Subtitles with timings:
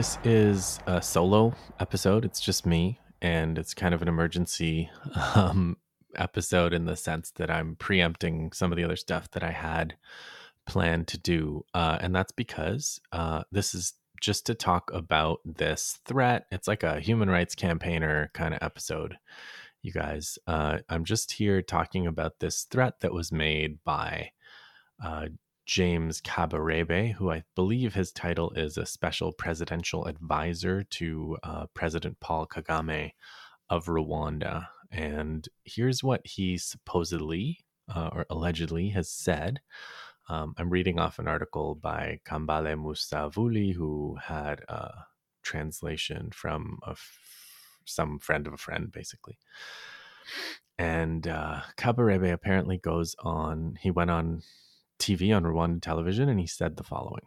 [0.00, 2.24] this is a solo episode.
[2.24, 4.88] It's just me, and it's kind of an emergency
[5.34, 5.76] um,
[6.16, 9.96] episode in the sense that I'm preempting some of the other stuff that I had
[10.66, 11.66] planned to do.
[11.74, 13.92] Uh, and that's because uh, this is
[14.22, 16.46] just to talk about this threat.
[16.50, 19.18] It's like a human rights campaigner kind of episode,
[19.82, 20.38] you guys.
[20.46, 24.30] Uh, I'm just here talking about this threat that was made by
[25.04, 25.26] uh,
[25.70, 32.18] James Kabarebe, who I believe his title is a special presidential advisor to uh, President
[32.18, 33.12] Paul Kagame
[33.68, 34.66] of Rwanda.
[34.90, 39.60] And here's what he supposedly uh, or allegedly has said.
[40.28, 44.90] Um, I'm reading off an article by Kambale Musavuli, who had a
[45.44, 49.38] translation from a f- some friend of a friend, basically.
[50.76, 54.42] And uh, Kabarebe apparently goes on, he went on
[55.00, 57.22] TV on Rwandan television, and he said the following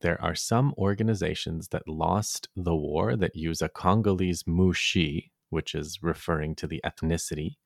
[0.00, 6.02] There are some organizations that lost the war that use a Congolese Mushi, which is
[6.02, 7.56] referring to the ethnicity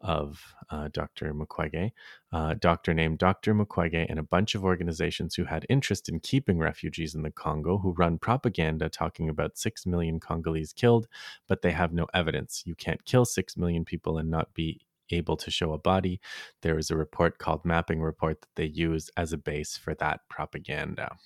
[0.00, 1.34] of uh, Dr.
[1.34, 1.92] Mukwege,
[2.32, 3.54] uh, doctor named Dr.
[3.54, 7.78] Mukwege, and a bunch of organizations who had interest in keeping refugees in the Congo
[7.78, 11.06] who run propaganda talking about 6 million Congolese killed,
[11.48, 12.62] but they have no evidence.
[12.64, 14.80] You can't kill 6 million people and not be
[15.12, 16.20] able to show a body.
[16.62, 20.20] There is a report called Mapping Report that they use as a base for that
[20.28, 21.16] propaganda.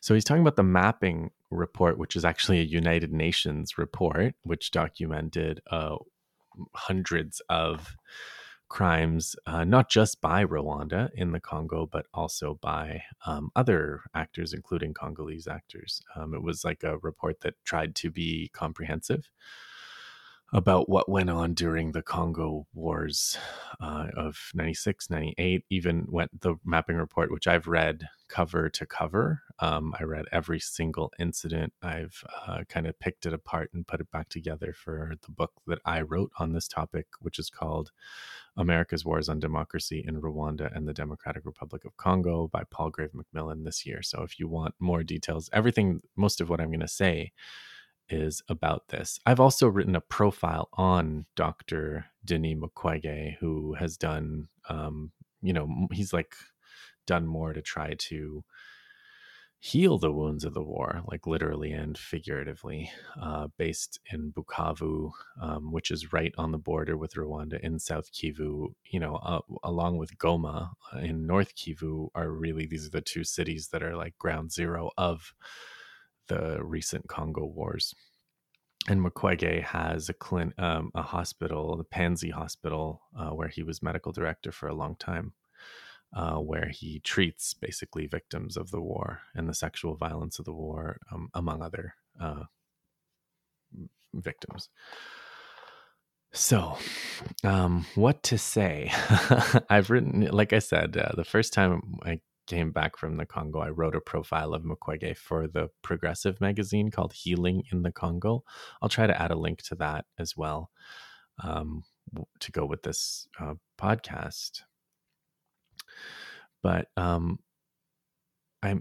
[0.00, 4.70] So he's talking about the mapping report, which is actually a United Nations report, which
[4.70, 5.96] documented uh,
[6.74, 7.94] hundreds of
[8.68, 14.52] crimes, uh, not just by Rwanda in the Congo, but also by um, other actors,
[14.52, 16.02] including Congolese actors.
[16.14, 19.30] Um, it was like a report that tried to be comprehensive
[20.52, 23.36] about what went on during the Congo wars
[23.82, 29.42] uh, of 96, 98, even went the mapping report, which I've read cover to cover.
[29.58, 31.74] Um, I read every single incident.
[31.82, 35.52] I've uh, kind of picked it apart and put it back together for the book
[35.66, 37.90] that I wrote on this topic, which is called
[38.56, 43.64] America's Wars on Democracy in Rwanda and the Democratic Republic of Congo by Palgrave Macmillan
[43.64, 44.02] this year.
[44.02, 47.32] So if you want more details, everything, most of what I'm going to say,
[48.10, 49.18] is about this.
[49.26, 52.06] I've also written a profile on Dr.
[52.24, 56.34] Denis Mukwege, who has done, um, you know, he's like
[57.06, 58.44] done more to try to
[59.60, 65.10] heal the wounds of the war, like literally and figuratively, uh, based in Bukavu,
[65.42, 68.68] um, which is right on the border with Rwanda in South Kivu.
[68.84, 73.00] You know, uh, along with Goma uh, in North Kivu, are really these are the
[73.00, 75.34] two cities that are like ground zero of
[76.28, 77.94] the recent Congo wars.
[78.88, 83.82] And Mukwege has a clin- um, a hospital, the Panzi Hospital, uh, where he was
[83.82, 85.34] medical director for a long time,
[86.14, 90.54] uh, where he treats basically victims of the war and the sexual violence of the
[90.54, 92.44] war, um, among other uh,
[94.14, 94.70] victims.
[96.32, 96.78] So,
[97.42, 98.92] um, what to say?
[99.70, 103.60] I've written, like I said, uh, the first time I came back from the Congo,
[103.60, 108.42] I wrote a profile of Mukwege for the progressive magazine called Healing in the Congo.
[108.82, 110.70] I'll try to add a link to that as well
[111.44, 111.84] um,
[112.40, 114.62] to go with this uh, podcast.
[116.62, 117.38] But um,
[118.62, 118.80] I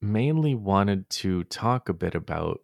[0.00, 2.60] mainly wanted to talk a bit about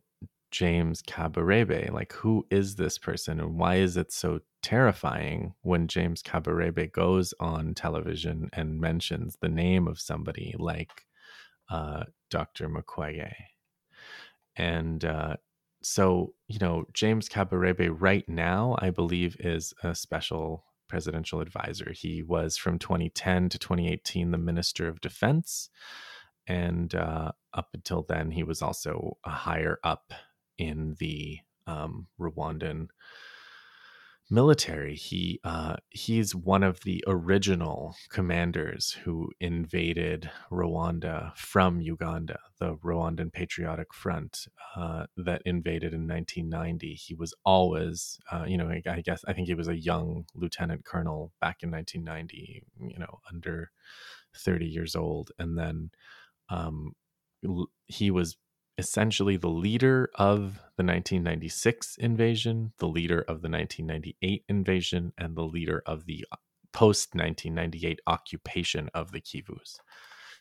[0.52, 1.90] James Kabarebe.
[1.90, 7.34] Like, who is this person and why is it so terrifying when James Kabarebe goes
[7.38, 11.02] on television and mentions the name of somebody like
[11.70, 12.70] uh, Dr.
[12.70, 13.34] Mukwege?
[14.56, 15.36] And uh,
[15.82, 21.92] so, you know, James Kabarebe right now, I believe, is a special presidential advisor.
[21.92, 25.68] He was from 2010 to 2018 the Minister of Defense.
[26.46, 30.14] And uh, up until then, he was also a higher up
[30.56, 32.88] in the um, Rwandan
[34.30, 34.94] military.
[34.94, 43.32] He uh, he's one of the original commanders who invaded Rwanda from Uganda, the Rwandan
[43.32, 46.94] Patriotic Front uh, that invaded in 1990.
[46.94, 50.84] He was always, uh, you know, I, guess I think he was a young lieutenant
[50.84, 52.64] colonel back in 1990.
[52.80, 53.70] You know, under
[54.36, 55.90] 30 years old, and then
[56.48, 56.92] um,
[57.86, 58.36] he was
[58.78, 65.42] essentially the leader of the 1996 invasion, the leader of the 1998 invasion, and the
[65.42, 66.36] leader of the uh,
[66.72, 69.76] post 1998 occupation of the Kivus.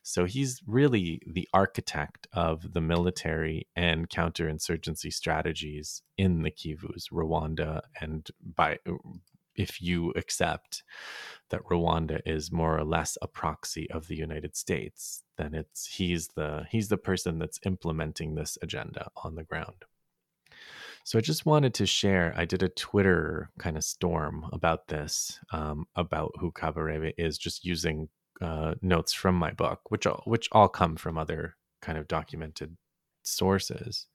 [0.06, 7.82] So he's really the architect of the military and counterinsurgency strategies in the Kivus, Rwanda,
[8.02, 8.80] and by
[9.56, 10.84] if you accept
[11.50, 16.28] that Rwanda is more or less a proxy of the United States, then it's he's
[16.30, 19.86] the he's the person that's implementing this agenda on the ground.
[21.06, 22.34] So I just wanted to share.
[22.38, 27.66] I did a Twitter kind of storm about this, um, about who Kabarebe is, just
[27.66, 28.08] using
[28.42, 32.78] uh, notes from my book, which all, which all come from other kind of documented
[33.24, 34.08] sources.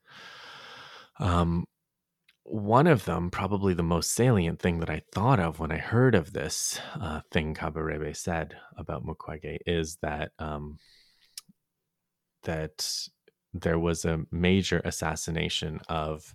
[1.21, 1.67] Um,
[2.51, 6.15] one of them, probably the most salient thing that I thought of when I heard
[6.15, 10.79] of this uh, thing Kabarebe said about Mukwege is that um,
[12.45, 13.09] that
[13.53, 16.35] there was a major assassination of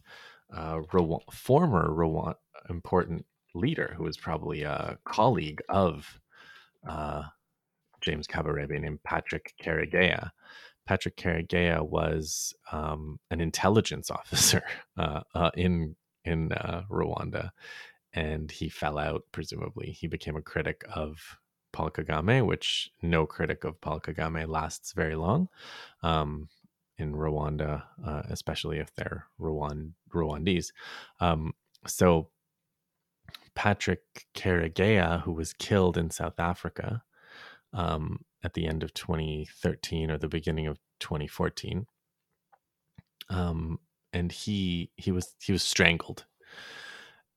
[0.56, 2.36] uh, Rwanda, former Rwanda
[2.70, 3.26] important
[3.56, 6.20] leader who was probably a colleague of
[6.88, 7.24] uh,
[8.02, 10.30] James Kabarebe named Patrick Karegeya.
[10.86, 14.64] Patrick Karegeya was um, an intelligence officer
[14.98, 15.96] uh, uh, in
[16.26, 17.52] in uh, Rwanda,
[18.14, 19.24] and he fell out.
[19.32, 21.38] Presumably, he became a critic of
[21.72, 25.50] Paul Kagame, which no critic of Paul Kagame lasts very long
[26.04, 26.48] um,
[26.98, 30.72] in Rwanda, uh, especially if they're Rwand- Rwandese.
[31.20, 31.54] Um,
[31.86, 32.30] so
[33.56, 37.04] Patrick Karegeya, who was killed in South Africa
[37.74, 41.88] um, at the end of 2013 or the beginning of 2014,
[43.30, 43.80] um,
[44.14, 46.26] and he he was he was strangled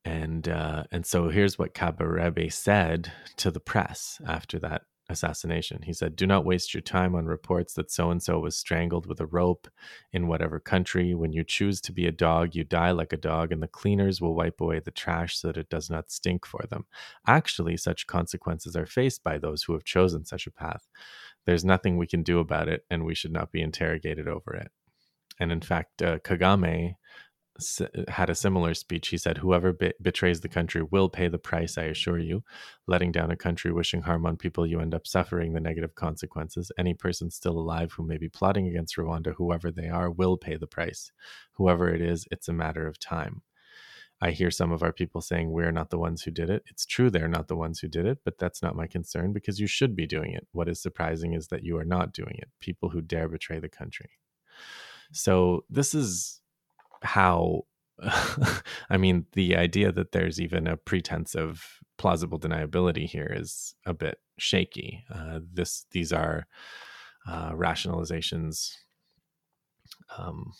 [0.06, 5.82] and uh, and so here's what Kabarebe said to the press after that assassination.
[5.82, 9.06] He said, "Do not waste your time on reports that so and so was strangled
[9.06, 9.66] with a rope
[10.12, 11.12] in whatever country.
[11.14, 14.20] When you choose to be a dog, you die like a dog, and the cleaners
[14.20, 16.86] will wipe away the trash so that it does not stink for them.
[17.26, 20.86] Actually, such consequences are faced by those who have chosen such a path.
[21.46, 24.70] There's nothing we can do about it, and we should not be interrogated over it."
[25.38, 26.96] And in fact, uh, Kagame
[28.08, 29.08] had a similar speech.
[29.08, 32.42] He said, Whoever be- betrays the country will pay the price, I assure you.
[32.86, 36.70] Letting down a country, wishing harm on people, you end up suffering the negative consequences.
[36.78, 40.56] Any person still alive who may be plotting against Rwanda, whoever they are, will pay
[40.56, 41.12] the price.
[41.54, 43.42] Whoever it is, it's a matter of time.
[44.20, 46.62] I hear some of our people saying we're not the ones who did it.
[46.70, 49.60] It's true they're not the ones who did it, but that's not my concern because
[49.60, 50.46] you should be doing it.
[50.52, 52.48] What is surprising is that you are not doing it.
[52.60, 54.10] People who dare betray the country.
[55.12, 56.40] So this is
[57.02, 57.64] how
[58.90, 61.64] I mean, the idea that there's even a pretense of
[61.98, 65.04] plausible deniability here is a bit shaky.
[65.12, 66.46] Uh, this these are
[67.26, 68.72] uh, rationalizations
[70.16, 70.52] um,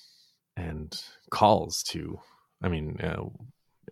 [0.57, 1.01] and
[1.31, 2.19] calls to,
[2.63, 3.25] I mean, uh,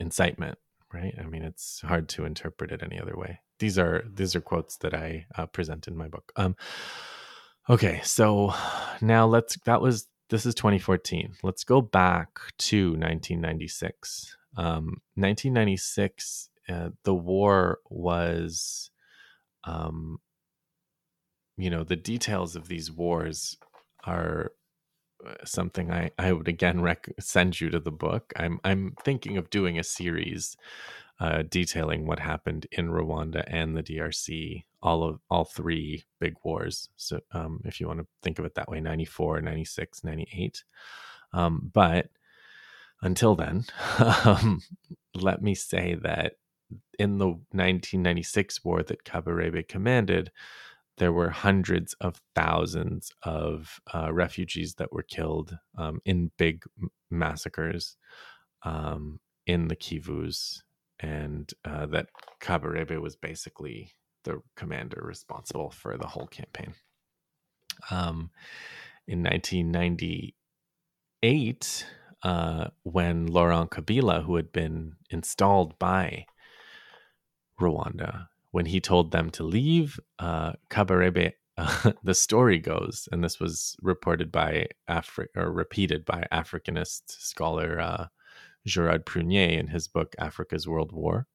[0.00, 0.58] incitement.
[0.92, 1.14] Right?
[1.18, 3.40] I mean, it's hard to interpret it any other way.
[3.58, 6.30] These are these are quotes that I uh, present in my book.
[6.36, 6.54] Um,
[7.68, 8.54] okay, so
[9.00, 9.58] now let's.
[9.64, 11.34] That was this is 2014.
[11.42, 14.36] Let's go back to 1996.
[14.56, 18.90] Um, 1996, uh, the war was,
[19.64, 20.18] um,
[21.56, 23.56] you know, the details of these wars
[24.04, 24.52] are
[25.26, 28.32] uh, something I, I would again rec- send you to the book.
[28.36, 30.56] I'm I'm thinking of doing a series
[31.20, 36.88] uh, detailing what happened in Rwanda and the DRC, all of all three big wars.
[36.96, 40.64] So, um, if you want to think of it that way, 94, 96, 98.
[41.32, 42.08] Um, but
[43.02, 43.64] until then,
[44.24, 44.60] um,
[45.14, 46.34] let me say that
[46.98, 50.32] in the 1996 war that Kabarebe commanded,
[50.96, 56.64] there were hundreds of thousands of uh, refugees that were killed um, in big
[57.10, 57.96] massacres
[58.62, 60.62] um, in the Kivus
[61.00, 62.08] and uh, that
[62.40, 66.74] Kabarebe was basically the commander responsible for the whole campaign.
[67.90, 68.30] Um,
[69.06, 71.86] in 1998,
[72.22, 76.26] uh, when Laurent Kabila, who had been installed by
[77.60, 83.38] Rwanda, when he told them to leave, uh, Kabarebe, uh, the story goes, and this
[83.38, 88.06] was reported by Afri- or repeated by Africanist scholar uh,
[88.66, 91.26] Gerard Prunier in his book Africa's World War.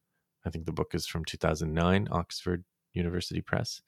[0.45, 3.81] I think the book is from 2009, Oxford University Press.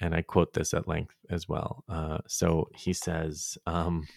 [0.00, 1.84] And I quote this at length as well.
[1.88, 4.08] Uh, so he says, um,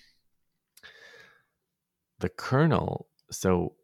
[2.20, 3.76] the colonel, so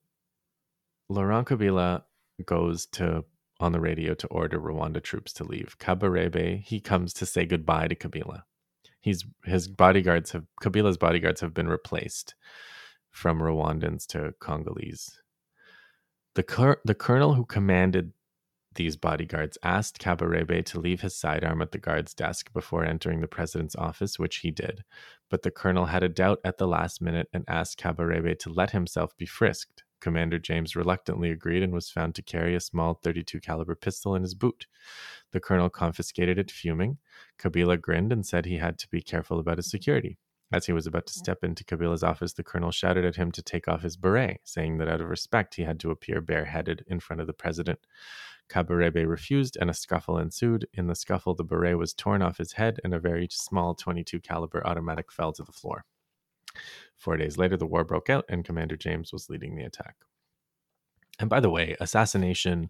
[1.10, 2.04] Laurent Kabila
[2.46, 3.26] goes to
[3.60, 5.78] on the radio to order Rwanda troops to leave.
[5.80, 8.44] Kabarebe, he comes to say goodbye to Kabila.
[9.00, 12.36] He's his bodyguards have Kabila's bodyguards have been replaced
[13.14, 15.22] from Rwandans to Congolese.
[16.36, 18.12] The, cur- the colonel who commanded
[18.76, 23.28] these bodyguards asked Kabarebe to leave his sidearm at the guard's desk before entering the
[23.28, 24.84] president's office, which he did.
[25.30, 28.72] But the colonel had a doubt at the last minute and asked Kabarebe to let
[28.72, 29.84] himself be frisked.
[30.02, 34.24] Commander James reluctantly agreed and was found to carry a small 32 caliber pistol in
[34.24, 34.66] his boot.
[35.32, 36.98] The colonel confiscated it, fuming.
[37.40, 40.18] Kabila grinned and said he had to be careful about his security.
[40.54, 43.42] As he was about to step into Kabila's office, the colonel shouted at him to
[43.42, 47.00] take off his beret, saying that out of respect he had to appear bareheaded in
[47.00, 47.80] front of the president.
[48.50, 50.68] Kabarebe refused, and a scuffle ensued.
[50.72, 54.20] In the scuffle, the beret was torn off his head, and a very small 22
[54.20, 55.86] caliber automatic fell to the floor.
[56.96, 59.96] Four days later, the war broke out, and Commander James was leading the attack.
[61.18, 62.70] And by the way, assassination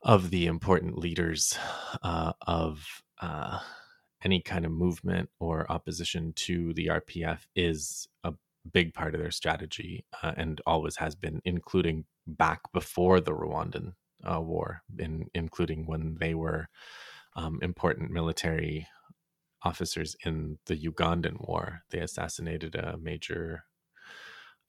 [0.00, 1.58] of the important leaders
[2.04, 3.58] uh, of uh,
[4.24, 8.32] any kind of movement or opposition to the RPF is a
[8.72, 13.94] big part of their strategy uh, and always has been, including back before the Rwandan
[14.24, 16.68] uh, war, in, including when they were
[17.34, 18.86] um, important military
[19.64, 21.82] officers in the Ugandan war.
[21.90, 23.64] They assassinated a major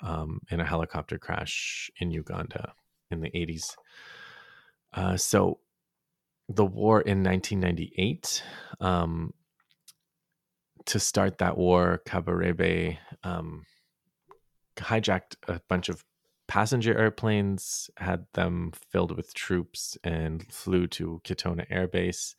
[0.01, 2.74] um, in a helicopter crash in Uganda
[3.12, 3.75] in the 80s.
[4.93, 5.60] Uh, so
[6.50, 8.43] the war in 1998
[8.81, 9.33] um,
[10.86, 13.66] to start that war, Kabarebe um,
[14.78, 16.04] hijacked a bunch of
[16.48, 22.36] passenger airplanes, had them filled with troops, and flew to Kitona Air Base.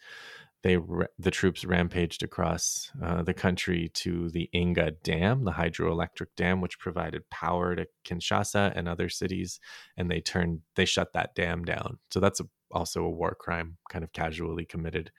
[0.63, 0.79] They
[1.19, 6.79] the troops rampaged across uh, the country to the Inga Dam, the hydroelectric dam, which
[6.79, 9.61] provided power to Kinshasa and other cities,
[9.97, 11.99] and they turned they shut that dam down.
[12.11, 15.13] So that's a, also a war crime, kind of casually committed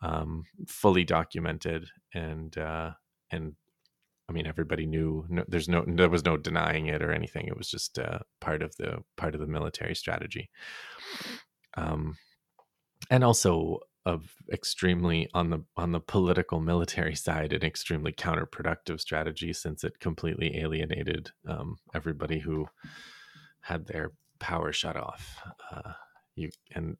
[0.00, 2.92] um, fully documented and uh,
[3.30, 3.54] and
[4.28, 7.46] I mean everybody knew no, there's no there was no denying it or anything.
[7.46, 10.50] It was just uh, part of the part of the military strategy.
[11.76, 12.16] Um,
[13.10, 19.52] and also of extremely on the on the political military side an extremely counterproductive strategy
[19.52, 22.66] since it completely alienated um, everybody who
[23.60, 25.92] had their power shut off uh,
[26.36, 26.96] you and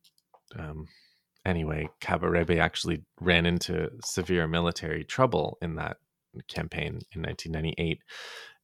[0.58, 0.86] um,
[1.48, 5.96] anyway, Kabarebe actually ran into severe military trouble in that
[6.46, 8.02] campaign in 1998.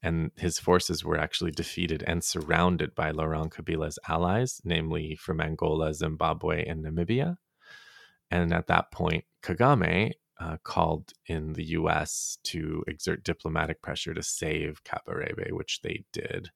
[0.02, 5.94] And his forces were actually defeated and surrounded by Laurent Kabila's allies, namely from Angola,
[5.94, 7.38] Zimbabwe, and Namibia.
[8.30, 14.22] And at that point, Kagame uh, called in the US to exert diplomatic pressure to
[14.22, 16.50] save Kabarebe, which they did.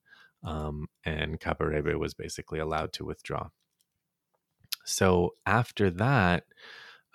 [0.45, 3.49] Um, and Kabarebe was basically allowed to withdraw.
[4.89, 6.45] So after that,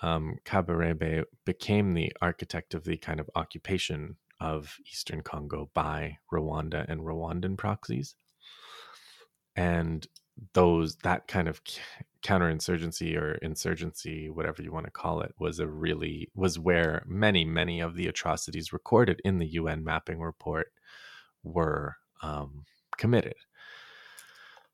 [0.03, 6.85] um, Kabarebe became the architect of the kind of occupation of Eastern Congo by Rwanda
[6.87, 8.15] and Rwandan proxies.
[9.55, 10.05] And
[10.53, 11.61] those that kind of
[12.23, 17.43] counterinsurgency or insurgency, whatever you want to call it, was a really was where many
[17.43, 20.67] many of the atrocities recorded in the UN mapping report
[21.43, 22.65] were um,
[22.97, 23.35] committed,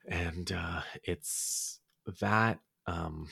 [0.08, 1.80] and uh, it's
[2.22, 3.28] that um,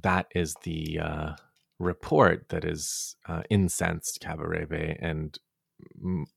[0.00, 1.32] that is the uh,
[1.78, 5.38] report that is uh, incensed Kabarebe and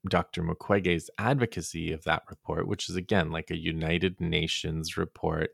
[0.10, 0.41] Dr.
[0.41, 5.51] Mukwege's advocacy of that report, which is again like a United Nations report.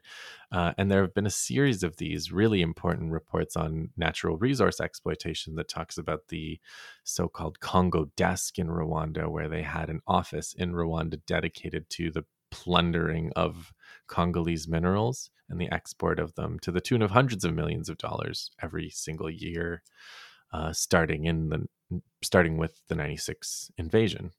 [0.51, 4.79] Uh, and there have been a series of these really important reports on natural resource
[4.79, 6.59] exploitation that talks about the
[7.03, 12.11] so called Congo desk in Rwanda, where they had an office in Rwanda dedicated to
[12.11, 13.73] the plundering of
[14.11, 17.97] Congolese minerals and the export of them to the tune of hundreds of millions of
[17.97, 19.81] dollars every single year,
[20.53, 24.31] uh, starting in the starting with the '96 invasion.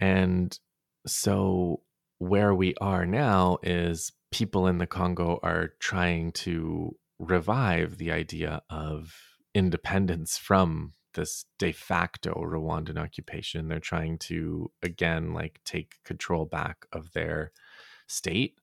[0.00, 0.58] And
[1.06, 1.82] so,
[2.18, 8.62] where we are now is people in the Congo are trying to revive the idea
[8.70, 9.14] of
[9.54, 13.68] independence from this de facto Rwandan occupation.
[13.68, 17.52] They're trying to again like take control back of their
[18.06, 18.58] state,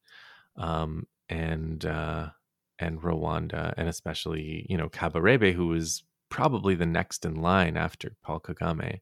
[0.57, 2.29] um, and uh,
[2.79, 8.15] and Rwanda, and especially you know Kabarebe, who is probably the next in line after
[8.23, 9.01] Paul Kagame,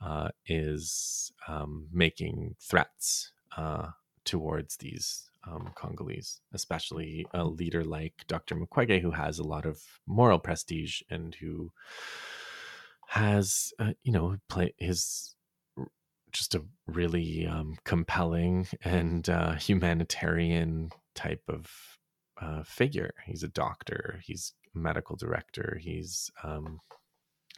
[0.00, 3.88] uh, is um, making threats uh,
[4.24, 8.54] towards these um, Congolese, especially a leader like Dr.
[8.56, 11.70] Mukwege, who has a lot of moral prestige and who
[13.14, 15.36] has uh, you know play his
[16.32, 21.70] just a really um, compelling and uh, humanitarian type of
[22.42, 23.14] uh, figure.
[23.24, 24.20] He's a doctor.
[24.24, 25.78] He's a medical director.
[25.80, 26.80] He's um,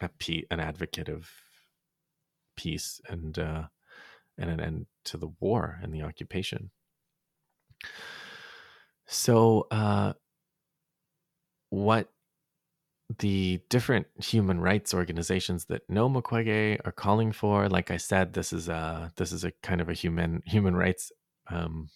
[0.02, 1.30] a pe- an advocate of
[2.54, 3.62] peace and uh,
[4.36, 6.70] and an end to the war and the occupation.
[9.06, 10.12] So, uh,
[11.70, 12.10] what
[13.18, 17.68] the different human rights organizations that know Mukwege are calling for.
[17.68, 21.12] Like I said, this is a this is a kind of a human human rights
[21.48, 21.88] um,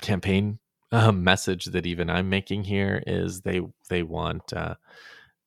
[0.00, 0.58] campaign
[0.92, 4.76] um, message that even I'm making here is they they want uh,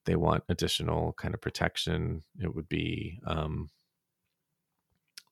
[0.05, 2.23] they want additional kind of protection.
[2.41, 3.69] It would be um,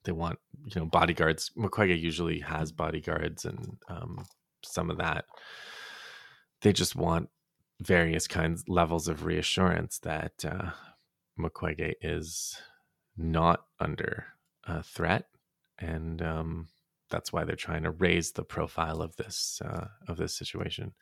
[0.05, 0.39] they want
[0.73, 1.51] you know bodyguards.
[1.57, 4.25] Mukwege usually has bodyguards and um,
[4.63, 5.25] some of that.
[6.61, 7.29] They just want
[7.81, 10.71] various kinds levels of reassurance that uh,
[11.39, 12.57] Mukwege is
[13.17, 14.25] not under
[14.65, 15.25] a threat,
[15.79, 16.67] and um,
[17.09, 20.93] that's why they're trying to raise the profile of this uh, of this situation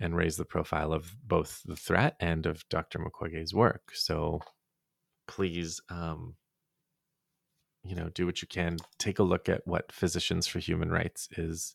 [0.00, 2.98] and raise the profile of both the threat and of Dr.
[2.98, 3.92] Mukwege's work.
[3.94, 4.40] So
[5.28, 6.34] please, um,
[7.84, 8.78] you know, do what you can.
[8.98, 11.74] Take a look at what Physicians for Human Rights is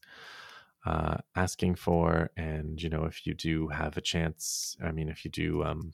[0.85, 5.25] uh, asking for, and you know, if you do have a chance, I mean, if
[5.25, 5.63] you do.
[5.63, 5.93] Um,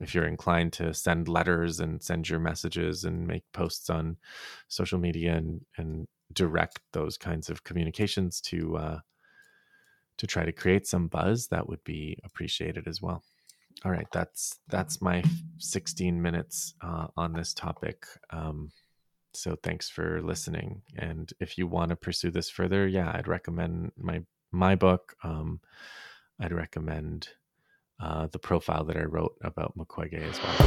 [0.00, 4.16] if you're inclined to send letters and send your messages and make posts on
[4.66, 8.98] social media and, and direct those kinds of communications to uh,
[10.18, 13.22] to try to create some buzz, that would be appreciated as well.
[13.84, 15.22] All right, that's that's my
[15.58, 18.06] 16 minutes uh, on this topic.
[18.30, 18.70] Um,
[19.34, 20.82] so thanks for listening.
[20.96, 25.14] And if you want to pursue this further, yeah, I'd recommend my my book.
[25.24, 25.60] Um,
[26.40, 27.28] I'd recommend
[28.00, 30.58] uh, the profile that I wrote about Mukwege as well.